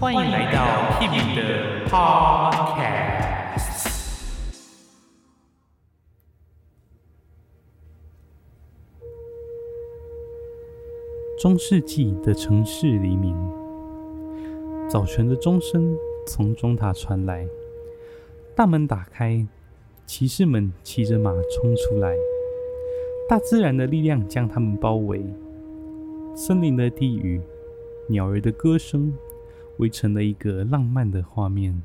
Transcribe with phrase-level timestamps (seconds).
[0.00, 3.14] 欢迎来到屁民的 Podcast。
[11.38, 13.36] 中世纪的城市黎明，
[14.88, 17.46] 早晨的钟声从钟塔传来，
[18.56, 19.46] 大门打开，
[20.06, 22.16] 骑士们骑着马冲出来，
[23.28, 25.24] 大自然的力量将他们包围，
[26.34, 27.40] 森林的低语，
[28.08, 29.14] 鸟儿的歌声。
[29.78, 31.82] 围成了一个浪漫的画面。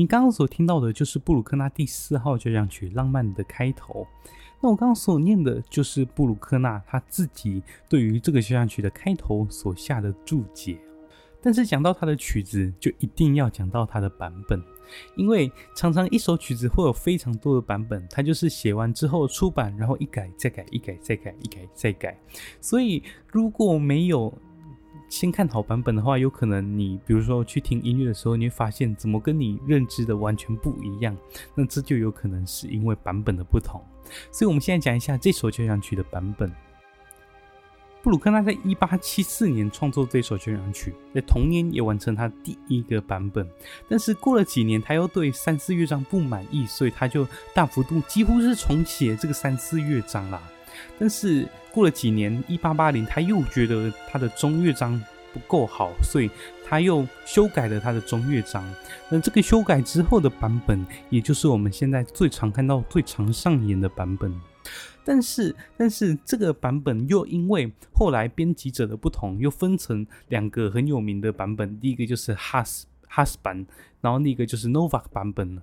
[0.00, 4.06] 你刚刚所听到的就是布鲁克纳第四号交响曲浪漫的开头。
[4.58, 10.78] 那我刚刚所念的就是布鲁克纳他自己对于这个交响曲的开头所下的注解。
[11.42, 14.62] 但是讲到他的曲子，就一定要讲到他的版本，
[15.16, 22.18] 因为常常一首曲子会有非常多的版本，他就是写完之后出版，然后一改再改，一改再改，一改再改。
[22.58, 24.32] 所以如果没有
[25.10, 31.14] 先看好版本的话，有可能你比如说去听音乐的时候，你会发现怎么跟你认知的完全不一样，
[31.54, 33.84] 那这就有可能是因为版本的不同。
[34.30, 36.50] 所以，我们现在讲一下这首交响曲的版本。
[38.02, 43.46] 布鲁克纳在一八七四年创作这首交响曲，在同年也完成他第一个版本。
[43.88, 50.40] 但是过了几年，他又对三四乐章不满意，所以他就大幅度几乎是重写这个三四乐章啦。
[50.98, 55.00] 但是过了几年，一八八零，他又觉得他的中乐章
[55.32, 56.30] 不够好，所以
[56.66, 58.64] 他又修改了他的中乐章。
[59.08, 64.34] 那这个修改之后的版本，也就是我们现在最常看到、最常上演的版本。
[65.02, 71.80] 但是，但是这个版本又因为后来编辑者的不同，又分成两个很有名的版本。
[71.80, 73.66] 第一个就是 Haas has 版，
[74.00, 75.62] 然后另一个就是 Novak 版本了。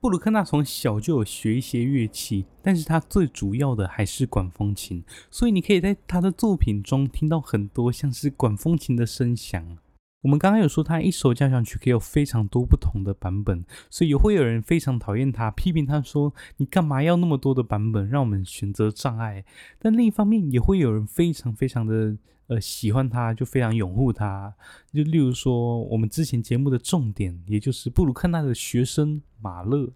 [0.00, 9.78] 布鲁克纳从小就有学一些乐器，但是他最主要的还是管风琴，所以你可以在他的作品中听到很多像是管风琴的声响。
[10.22, 19.44] 我们刚刚有说他一首交响曲可以有非常多不同的版本，所以也会有人非常讨厌他，批评他说：“你干嘛要那么多的版本，让我们选择障碍？”
[19.80, 22.16] 但另一方面，也会有人非常非常的
[22.48, 24.52] 呃喜欢他，就非常拥护他。
[24.92, 29.90] 就例如说，我们之前节目的重点，也就是布鲁克纳的学生马勒，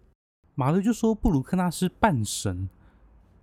[0.55, 2.69] 马勒就说布鲁克纳是半神。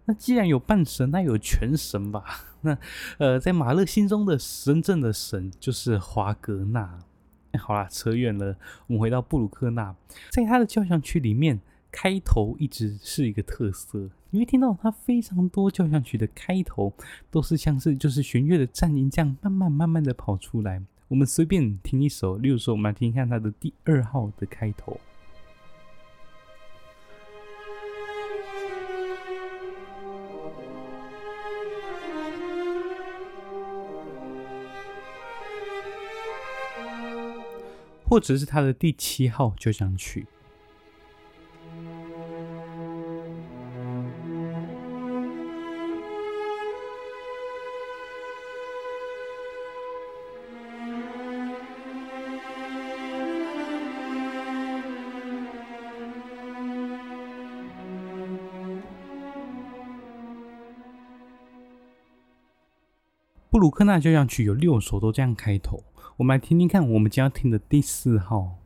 [0.05, 2.23] 那既然有半神，那有全神吧？
[2.61, 2.77] 那
[3.19, 6.97] 呃，在马勒心中的真正的神就是华格纳。
[7.59, 8.55] 好啦，扯远了，
[8.87, 9.95] 我们回到布鲁克纳，
[10.31, 11.59] 在他的交响曲里面，
[11.91, 14.09] 开头一直是一个特色。
[14.31, 16.93] 你会听到他非常多交响曲的开头
[17.31, 20.81] 都是像是就是弦乐的颤音这样慢慢慢慢的跑出来。
[21.07, 24.99] 我们随便听一首，例如说，我们来听一下他的第二号的开头。
[38.05, 40.25] 或者是他的第七号交响曲。
[63.59, 65.83] 布鲁克纳交响曲有六首都这样开头。
[66.15, 68.58] 我们来听听看，我们将要听的第四号。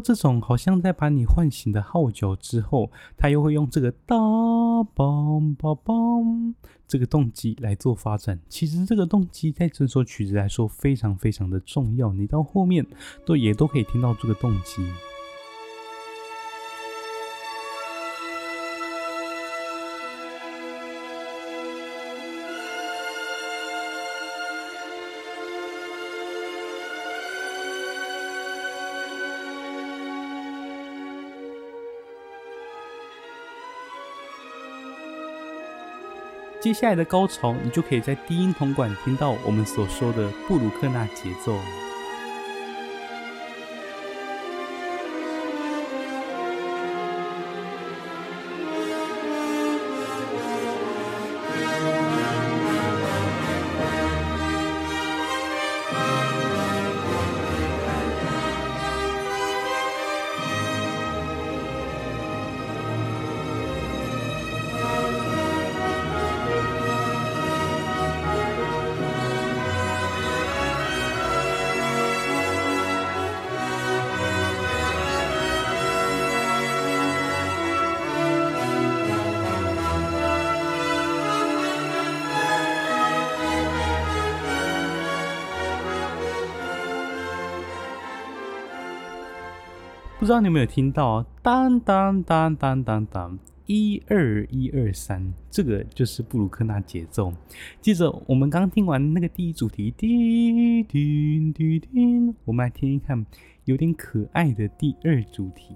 [0.00, 6.54] 这种好像在把你唤醒的号角之后，他又会用这个哒梆梆梆
[6.86, 8.38] 这个动机来做发展。
[8.48, 12.86] 其实这个动机在整首曲子来说非常非常的重要，你到后面
[13.24, 14.82] 都也都可以听到这个动机。
[36.66, 41.56] 接下来的高潮，你就可以在低音铜管听到我们所说的布鲁克纳节奏。
[90.18, 91.22] 不知道你有没有听到？
[91.42, 97.30] 当当当当当当，一二一二三，这个就是布鲁克纳节奏。
[97.82, 103.24] 接着，我们刚听完那个第一主题，滴滴滴滴，我们来听一看
[103.66, 105.74] 有点可爱的第二主题。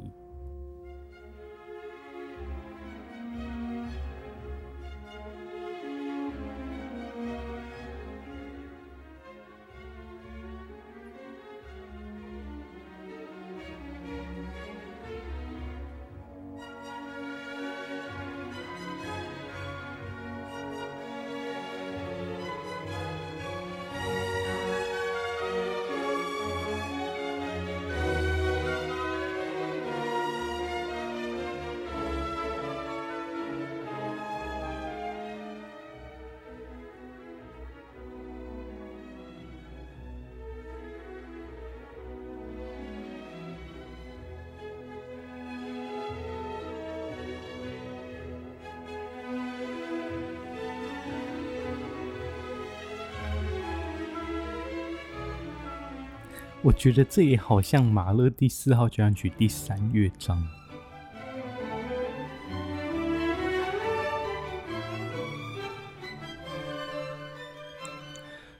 [56.62, 60.46] 我觉得这也好像马勒第四号交响曲第三乐章。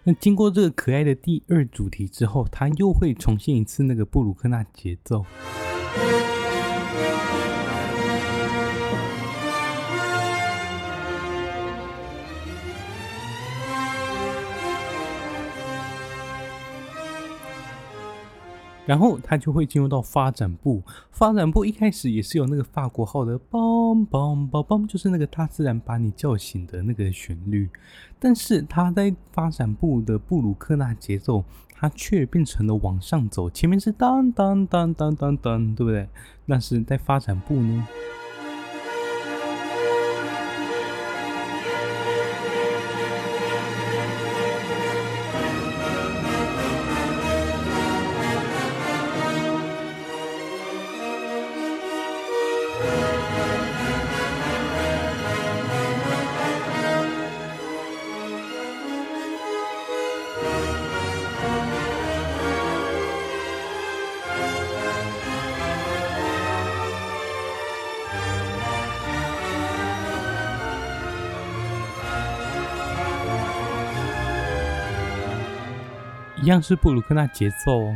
[0.02, 5.26] 那经过这个可爱的第二主题之后，它又会重现一次那个布鲁克纳节奏。
[18.90, 20.82] 然后他就会进入到发展部，
[21.12, 27.70] 发展部一开始也是有那个法国号的梆梆梆梆，就是那个大自然把你叫醒的那个旋律。
[28.18, 36.08] 但是他在发展部的布鲁克纳节奏，它却变成了往上走，前面是当当当当当当，对不对？
[36.44, 37.86] 那是在发展部呢。
[76.50, 77.94] 样是布鲁克纳节奏。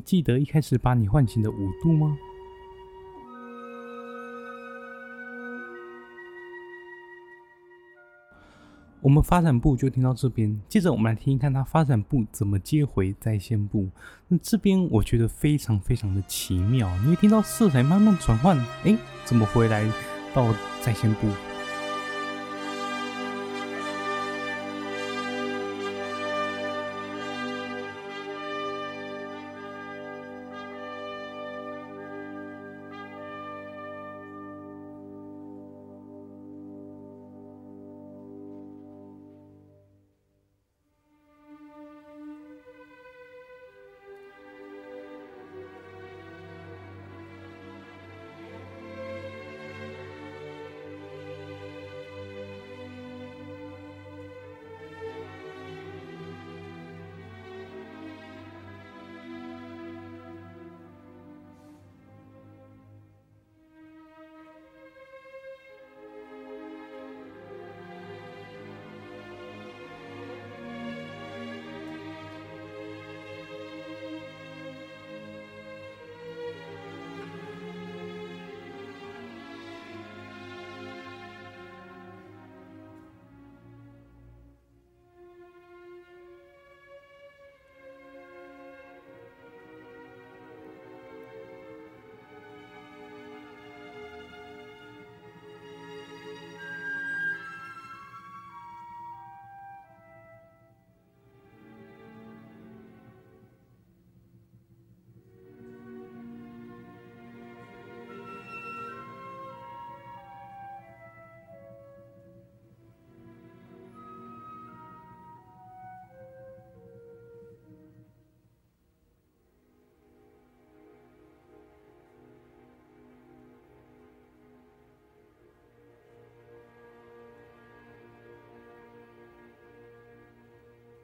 [0.00, 2.16] 记得一开始把你唤醒的五度吗？
[9.02, 13.88] 我们发展部就听到这边，接着我们来听一看它发展部怎么接回在线部。
[14.28, 19.90] 那这边我觉得非常非常的奇妙，你会听到色彩慢慢转换，哎，怎么回来
[20.34, 21.28] 到在线部？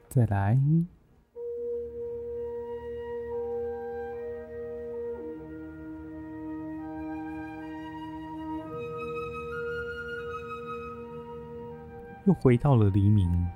[0.09, 0.59] 再来。
[12.25, 13.47] 又回到了黎明，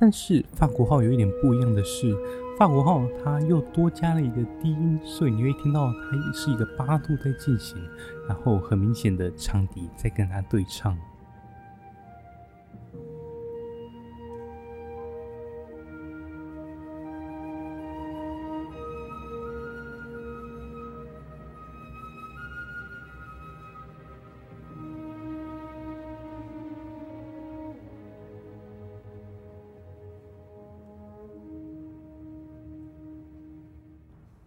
[0.00, 2.16] 但是法国号有一点不一样的是，
[2.58, 7.76] 法国号它又多加了一个低音，所以你会听到它是一个八度在进行，
[8.26, 10.96] 然后很明显的长笛在跟它对唱。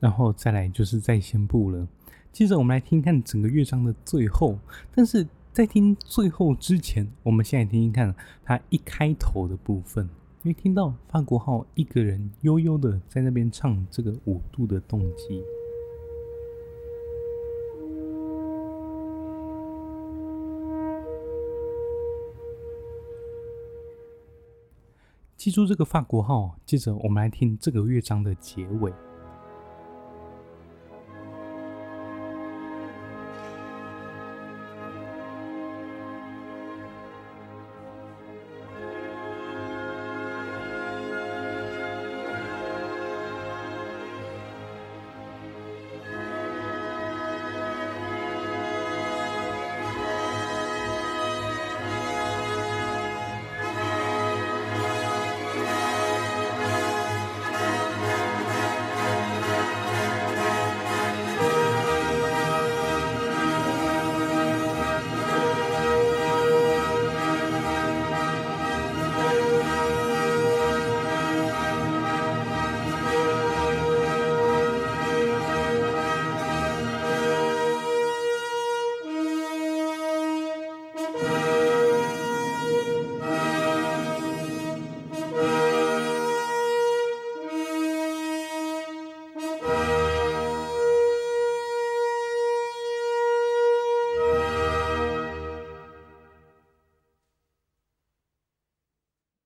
[0.05, 1.87] 然后再来就是再现部了。
[2.31, 4.55] 接着我们来听看整个乐章的最后。
[4.93, 10.07] 但是在听最后之前，我们先来听听看它一开头的部分。
[10.43, 15.43] 因为听到法国号一个人悠悠的在那边唱这个五度的动机。
[25.35, 26.59] 记住这个法国号。
[26.63, 28.93] 接着我们来听这个乐章的结尾。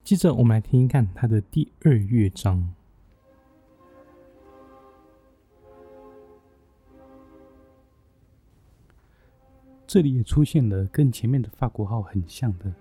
[0.10, 2.74] 接着，我们来听听看它的第二乐章。
[9.86, 12.74] 这里也出现了跟前面的法国号很像的。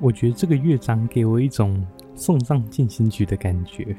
[0.00, 1.86] 我觉得这个乐章给我一种
[2.16, 3.96] 送葬进行曲的感觉。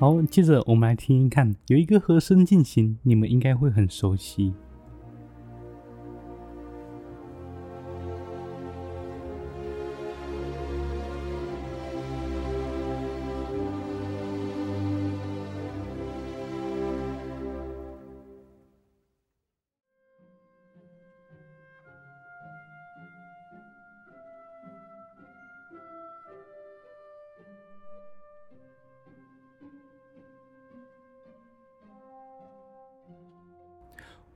[0.00, 4.52] 好，接着我们来听一看，有一个和声进行，你们应该会很熟悉。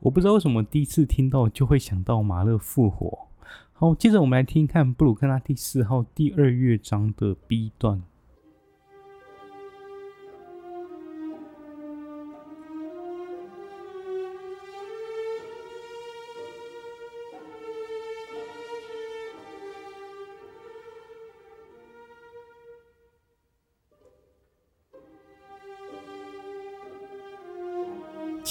[0.03, 3.29] 我不知道为什么第一次听到就会想到马勒复活。
[3.73, 8.03] 好，接着我们来听看布鲁克纳第四号第二乐章的 B 段。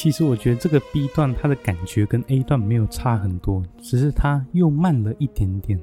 [0.02, 5.80] 其实我觉得这个 B 段它的感觉跟 A 段没有差很多，只是它又慢了一点点。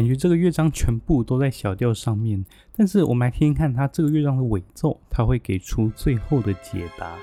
[0.00, 2.42] 感觉这个乐章全部都在小调上面，
[2.74, 7.18] 但是我们来听听看它这个乐章的尾奏，它会给出最后的解答。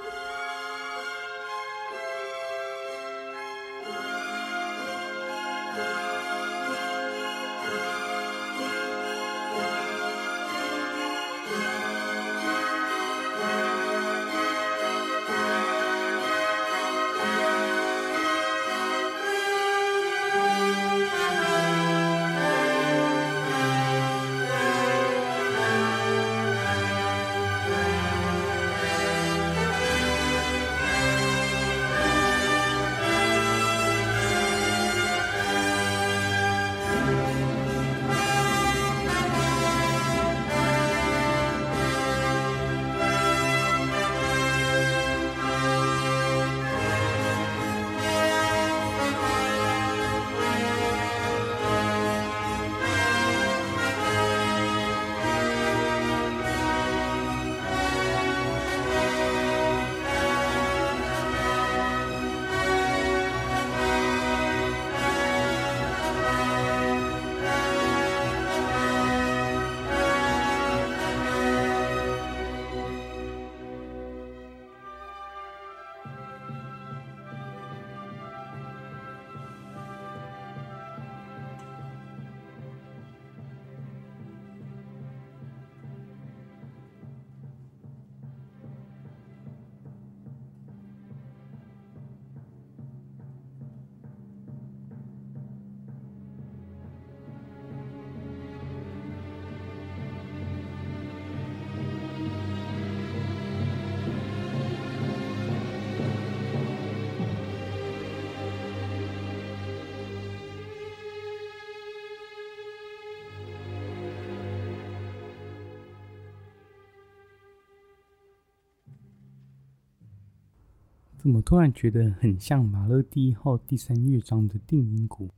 [121.28, 125.30] 怎么突然觉得很像马勒第一号第三乐章的定音鼓？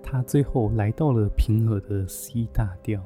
[0.00, 3.02] 他最后来到了平和的 C 大调。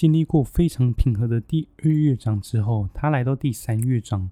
[0.00, 4.30] 经历过非常平和的第二乐章之后，他来到第三乐章。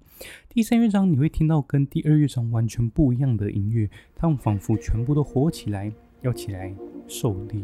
[0.49, 6.73] 第三乐章你会听到跟第二乐章完全不一样的音乐，他们仿佛全部都活起来，要起来
[7.07, 7.61] 狩猎。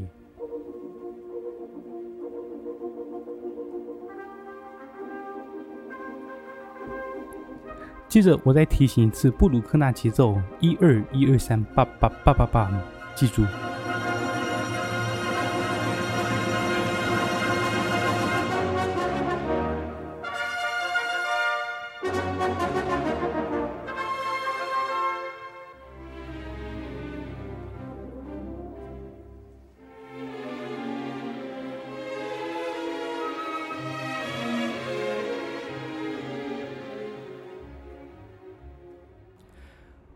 [8.08, 12.72] 接着，我再提醒一次布鲁克纳节奏：一二一二三，八八八八八，
[13.16, 13.42] 记住。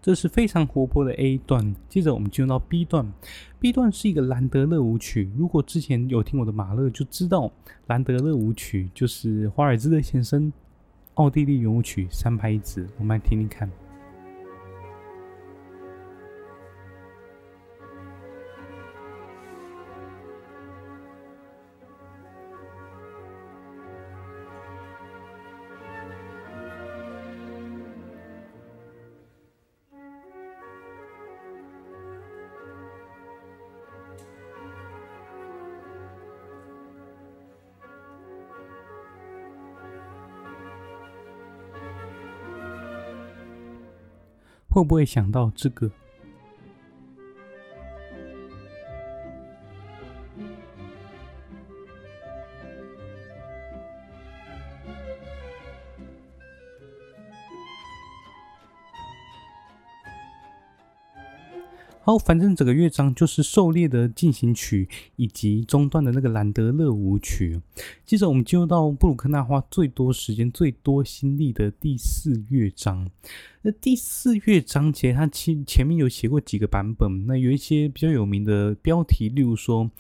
[0.10, 3.06] 这是非常活泼的 A 段，接着我们进入到 B 段。
[3.60, 5.30] B 段是一个兰德勒舞曲。
[5.38, 7.52] 如果之前有听我的马勒，就知道
[7.86, 10.52] 兰德勒舞曲就是华尔兹的前身，
[11.13, 12.88] 奥地利圆舞曲三拍子。
[12.98, 13.69] 我们来听听看。
[44.79, 45.91] 会不会想到这个？
[62.10, 67.62] 好，反正整个乐章就是狩猎的进行曲，以及中段的那个兰德勒舞曲。
[68.04, 73.12] 接着我们进入到布鲁克纳花最多时间、最多心力的第四乐章。
[73.62, 79.91] 那第四乐章其实它前前面有写过几个版本，那有一些比较有名的标题，例如说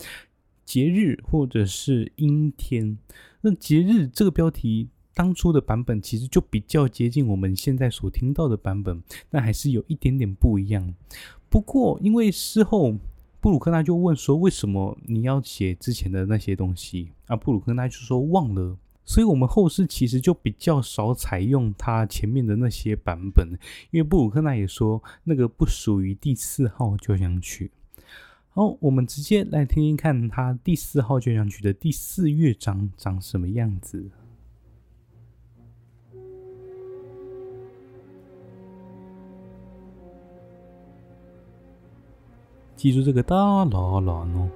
[0.65, 2.97] 节日或者是阴天。
[3.41, 10.95] 那节日这个标题当初的版本其实就比较接近我们现在所听到的版本，但还是有一点点不一样。
[11.49, 12.95] 不过，因为事后
[13.41, 23.57] 布鲁克纳就问说：“为什么你要写之前的那些东西？”啊，布鲁克纳就说：“忘了。”所以，我们后世其实就比较少采用他前面的那些版本，
[23.89, 27.71] 因为布鲁克纳也说那个不属于第四号交响曲。
[28.51, 34.11] 好，我们直接来听听看他第四号交响曲的第四乐章长什么样子。
[42.79, 44.49] 记住这个哒啦啦呢。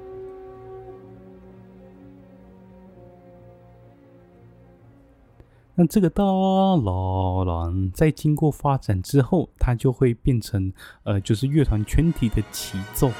[5.75, 10.71] 那这个哒啦啦，在经过发展之后，它就会变成
[11.03, 13.11] 呃，就是乐团全体的齐奏。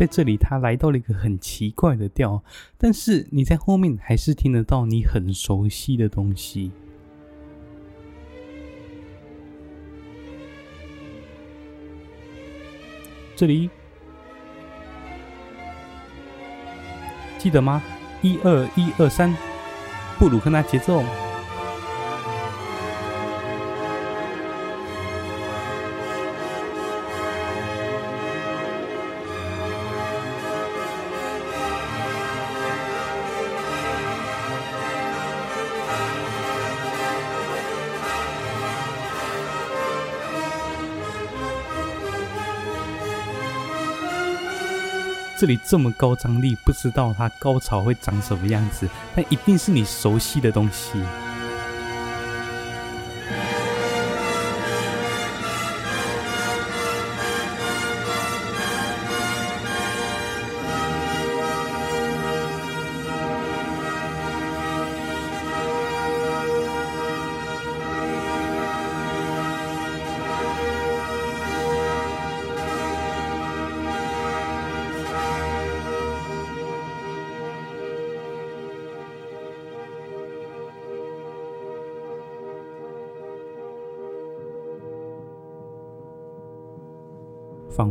[0.00, 2.42] 在这里，他来到了一个很奇怪的调，
[2.78, 6.72] 但是你在后面还是听得到你很熟悉的东西。
[13.36, 13.68] 这里
[17.36, 17.82] 记得吗？
[18.22, 19.36] 一二一二三，
[20.18, 21.04] 布鲁克纳节奏。
[45.40, 51.00] 这里这么高张力，不知道它高潮会长什么样子，但一定是你熟悉的东西。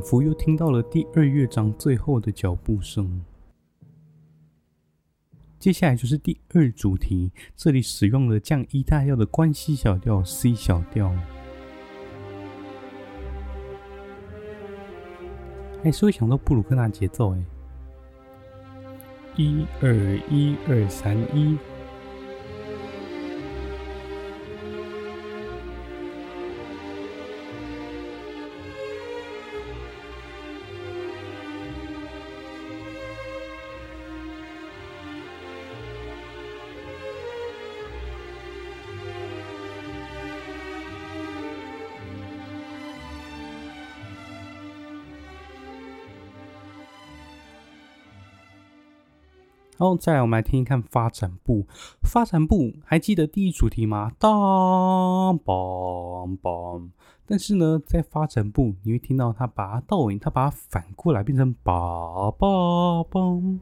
[0.09, 3.23] 仿佛又听到了第二乐章最后的脚步声。
[5.59, 11.15] 接下来就是第二主题，这里使用了降一大调的关系小调 C 小调，
[15.83, 17.45] 还是会想到布鲁克纳节奏哎，
[19.35, 19.93] 一二
[20.27, 21.55] 一二三一。
[49.79, 51.65] 然后再来，我们来听听看发展部。
[52.03, 54.11] 发展部还记得第一主题吗？
[54.19, 54.29] 当
[55.39, 56.89] 梆梆。
[57.25, 63.59] 但是呢，在发展部你会听到他把它倒音，他把它反过来变成梆梆梆。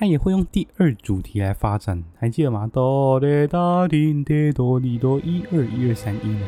[0.00, 2.66] 他也会用第二主题来发展，还记得吗？
[2.72, 6.38] 哆来哒叮哒哆哩哆，一二一二三一。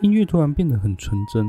[0.00, 1.44] 音乐突然变得很纯真。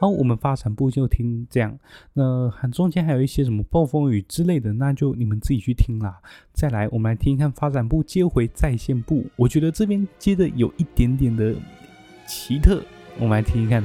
[0.00, 1.78] 好，我们发展部就听这样，
[2.14, 6.18] 那还中间还有一些什么暴风雨之类的，那就你们自己去听啦。
[6.54, 11.54] 再来，我们来听一看发展部接回在线部，我觉得这边接的有一点点的
[12.26, 12.82] 奇特，
[13.18, 13.84] 我们来听一看。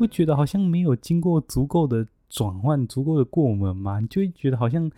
[0.00, 4.00] 不觉得好像没有经过足够的转换、足够的过门吗？
[4.00, 4.90] 你就会觉得好像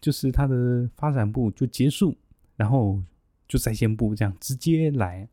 [0.00, 2.12] 就是它的发展部就结束，
[2.56, 3.00] 然后
[3.46, 5.28] 就再现部这样直接来。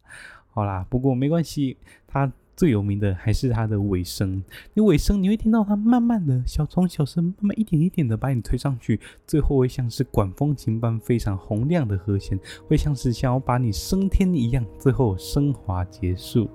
[0.52, 4.44] 好啦，不过没关系，它最有名的还是它的尾声。
[4.76, 16.48] 你尾声你会听到它慢慢的小从小声，慢慢一点一点的把你推上去，最后会像是管风琴般非常洪亮的和弦，会像是想要把你升天一样，最后升华结束。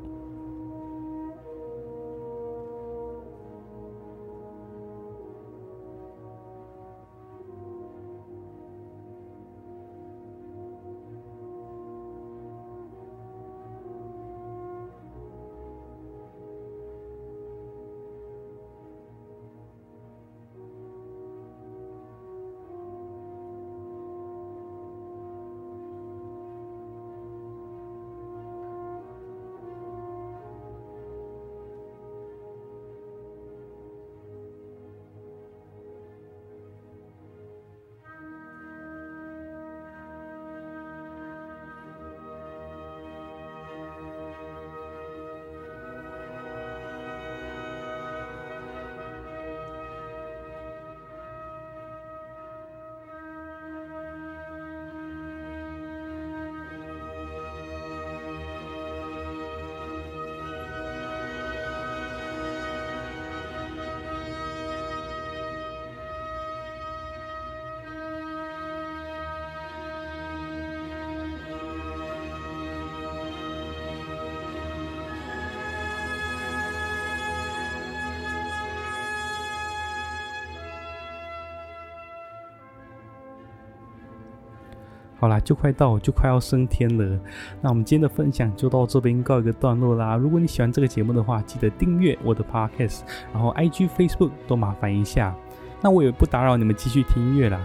[85.20, 87.20] 好啦，就快到，就快要升天了。
[87.60, 90.16] 那我们今天的分享就到这边告一个段落啦。
[90.16, 93.00] 如果你喜欢这个节目的话，记得订阅我的 Podcast，
[93.32, 95.34] 然后 IG、Facebook 都麻烦一下。
[95.82, 97.60] 那我也不打扰你们继续听音乐啦。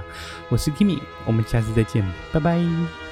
[0.50, 3.05] 我是 Kimi，我们下次再见，拜拜。